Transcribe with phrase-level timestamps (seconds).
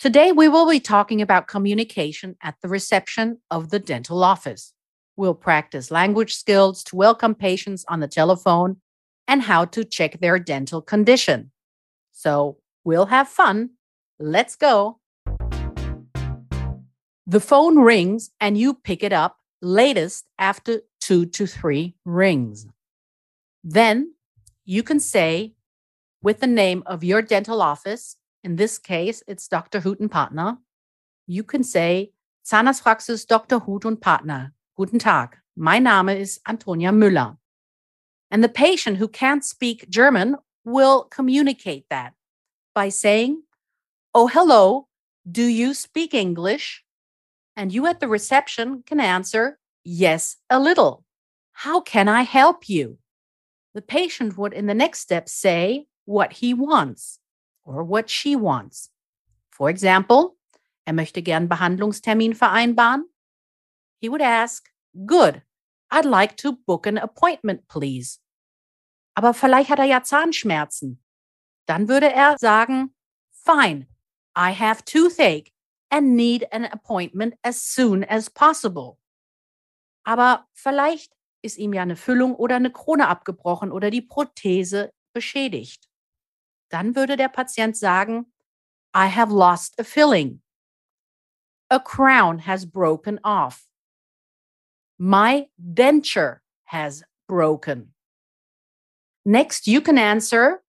[0.00, 4.72] Today, we will be talking about communication at the reception of the dental office.
[5.14, 8.78] We'll practice language skills to welcome patients on the telephone
[9.28, 11.50] and how to check their dental condition.
[12.12, 13.72] So, we'll have fun.
[14.18, 15.00] Let's go.
[17.26, 22.66] The phone rings and you pick it up latest after two to three rings.
[23.62, 24.14] Then
[24.64, 25.52] you can say,
[26.22, 29.80] with the name of your dental office, in this case, it's Dr.
[29.80, 30.58] Hut und Partner.
[31.26, 32.12] You can say,
[32.44, 33.60] Zahnarztpraxis Dr.
[33.66, 34.52] Hut und Partner.
[34.76, 35.38] Guten Tag.
[35.56, 37.36] Mein Name ist Antonia Müller.
[38.30, 42.14] And the patient who can't speak German will communicate that
[42.74, 43.42] by saying,
[44.14, 44.88] Oh, hello.
[45.30, 46.82] Do you speak English?
[47.56, 51.04] And you at the reception can answer, Yes, a little.
[51.52, 52.98] How can I help you?
[53.74, 57.19] The patient would, in the next step, say what he wants
[57.70, 58.90] or what she wants.
[59.50, 60.36] For example,
[60.84, 63.04] er möchte gern Behandlungstermin vereinbaren.
[64.00, 64.68] He would ask,
[65.06, 65.42] Good,
[65.90, 68.18] I'd like to book an appointment, please.
[69.14, 71.02] Aber vielleicht hat er ja Zahnschmerzen.
[71.66, 72.94] Dann würde er sagen,
[73.30, 73.86] Fine,
[74.36, 75.52] I have toothache
[75.90, 78.98] and need an appointment as soon as possible.
[80.04, 81.12] Aber vielleicht
[81.42, 85.89] ist ihm ja eine Füllung oder eine Krone abgebrochen oder die Prothese beschädigt.
[86.70, 88.26] Dann würde der Patient sagen,
[88.94, 90.40] I have lost a filling.
[91.68, 93.66] A crown has broken off.
[94.98, 97.94] My denture has broken.
[99.24, 100.62] Next, you can answer,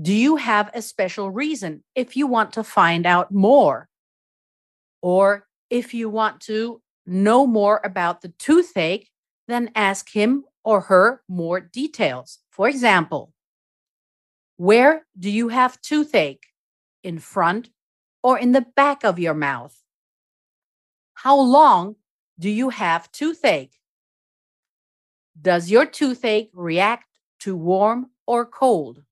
[0.00, 3.88] Do you have a special reason if you want to find out more?
[5.02, 9.08] Or if you want to know more about the toothache,
[9.48, 12.38] then ask him or her more details.
[12.50, 13.32] For example,
[14.58, 16.44] where do you have toothache?
[17.04, 17.70] In front
[18.22, 19.74] or in the back of your mouth?
[21.14, 21.94] How long
[22.38, 23.78] do you have toothache?
[25.40, 27.06] Does your toothache react
[27.40, 29.04] to warm or cold?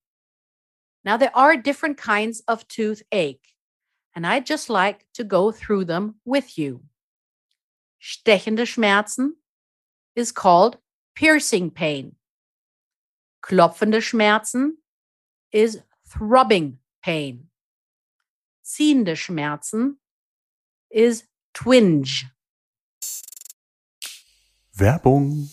[1.05, 3.55] Now, there are different kinds of toothache,
[4.17, 6.83] and I'd just like to go through them with you.
[8.03, 9.31] Stechende Schmerzen
[10.17, 10.79] is called
[11.15, 12.17] piercing pain.
[13.45, 14.73] Klopfende Schmerzen
[15.57, 15.81] is
[16.11, 17.49] throbbing pain.
[18.63, 19.99] Ziehende Schmerzen
[20.91, 21.25] is
[21.55, 22.31] twinge.
[24.75, 25.49] Werbung.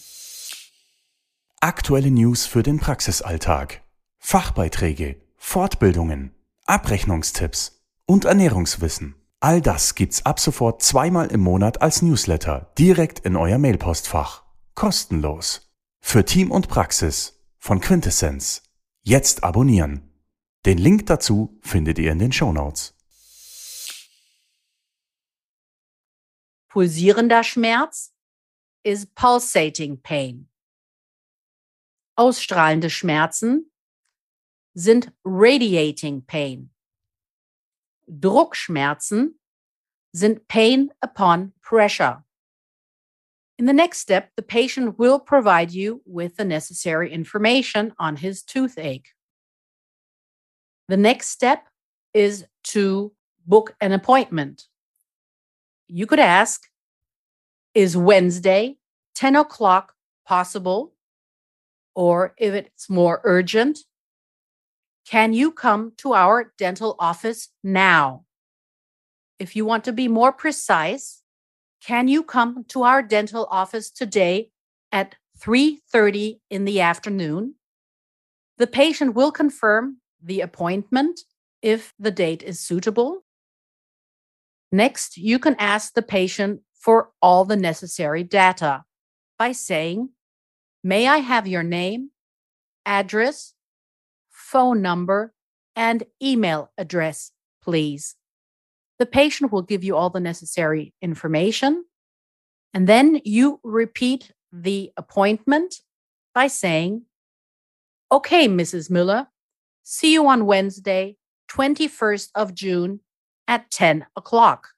[1.62, 3.82] Aktuelle News für den Praxisalltag.
[4.20, 6.36] Fachbeiträge, Fortbildungen,
[6.66, 9.16] Abrechnungstipps und Ernährungswissen.
[9.40, 14.44] All das gibt's ab sofort zweimal im Monat als Newsletter direkt in euer Mailpostfach.
[14.76, 15.74] Kostenlos.
[16.02, 18.64] Für Team und Praxis von Quintessenz.
[19.06, 20.10] Jetzt abonnieren.
[20.66, 22.96] Den Link dazu findet ihr in den Show Notes.
[26.70, 28.14] Pulsierender Schmerz
[28.82, 30.50] is pulsating pain.
[32.16, 33.70] Ausstrahlende Schmerzen
[34.74, 36.74] sind radiating pain.
[38.08, 39.38] Druckschmerzen
[40.14, 42.24] sind pain upon pressure.
[43.64, 48.44] In the next step, the patient will provide you with the necessary information on his
[48.44, 49.08] toothache.
[50.90, 51.70] The next step
[52.14, 53.14] is to
[53.48, 54.66] book an appointment.
[55.88, 56.68] You could ask,
[57.74, 58.80] is Wednesday,
[59.16, 59.94] 10 o'clock
[60.28, 60.92] possible?
[61.96, 63.80] Or if it's more urgent,
[65.08, 68.26] can you come to our dental office now?
[69.40, 71.23] If you want to be more precise,
[71.86, 74.52] can you come to our dental office today
[74.92, 77.56] at 3:30 in the afternoon?
[78.58, 81.22] The patient will confirm the appointment
[81.62, 83.26] if the date is suitable.
[84.72, 88.86] Next, you can ask the patient for all the necessary data
[89.38, 90.10] by saying,
[90.84, 92.12] May I have your name,
[92.86, 93.54] address,
[94.30, 95.34] phone number,
[95.76, 97.32] and email address,
[97.62, 98.16] please?
[99.00, 101.86] The patient will give you all the necessary information.
[102.74, 105.76] And then you repeat the appointment
[106.34, 107.04] by saying,
[108.12, 108.92] Okay, Mrs.
[108.92, 109.28] Müller,
[109.84, 111.18] see you on Wednesday,
[111.50, 113.00] 21st of June
[113.48, 114.70] at 10 o'clock.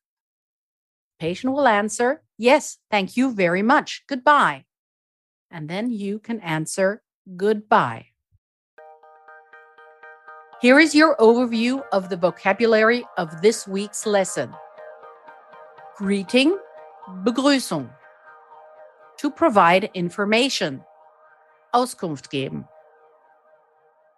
[1.19, 4.03] patient will answer, Yes, thank you very much.
[4.07, 4.65] Goodbye.
[5.49, 7.01] And then you can answer,
[7.37, 8.07] Goodbye.
[10.61, 14.55] Here is your overview of the vocabulary of this week's lesson.
[15.97, 16.57] Greeting,
[17.23, 17.89] Begrüßung.
[19.17, 20.81] To provide information,
[21.73, 22.67] Auskunft geben.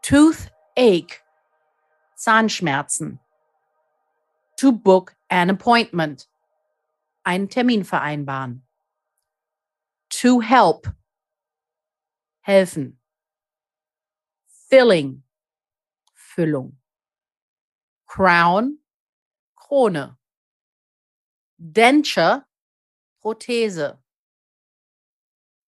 [0.04, 1.22] Toothache,
[2.16, 3.18] Zahnschmerzen.
[4.58, 6.28] To book an appointment,
[7.26, 8.62] einen Termin vereinbaren.
[10.22, 10.88] To help,
[12.42, 12.94] helfen.
[14.70, 15.24] Filling,
[16.38, 16.80] Füllung.
[18.06, 18.78] Crown,
[19.56, 20.20] Krone.
[21.58, 22.46] Denture,
[23.20, 24.04] Prothese.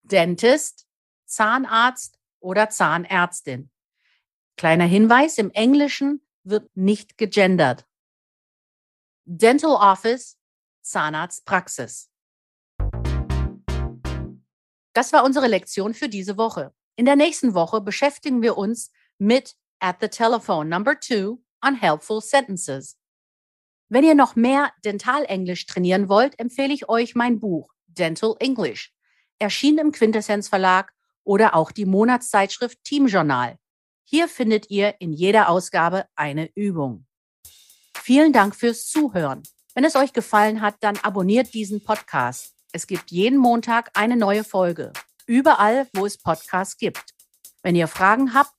[0.04, 0.88] Dentist,
[1.26, 3.72] Zahnarzt oder Zahnärztin.
[4.58, 7.88] Kleiner Hinweis, im Englischen wird nicht gegendert.
[9.26, 10.38] Dental Office,
[10.82, 12.12] Zahnarztpraxis.
[14.94, 16.76] Das war unsere Lektion für diese Woche.
[16.96, 22.22] In der nächsten Woche beschäftigen wir uns mit At the Telephone Number Two on Helpful
[22.22, 22.98] Sentences.
[23.88, 28.94] Wenn ihr noch mehr Dentalenglisch trainieren wollt, empfehle ich euch mein Buch Dental English,
[29.40, 30.94] erschienen im Quintessenz Verlag
[31.24, 33.58] oder auch die Monatszeitschrift Team Journal.
[34.04, 37.06] Hier findet ihr in jeder Ausgabe eine Übung.
[37.96, 39.44] Vielen Dank fürs Zuhören.
[39.76, 42.56] Wenn es euch gefallen hat, dann abonniert diesen Podcast.
[42.72, 44.94] Es gibt jeden Montag eine neue Folge.
[45.26, 47.14] Überall, wo es Podcasts gibt.
[47.62, 48.59] Wenn ihr Fragen habt,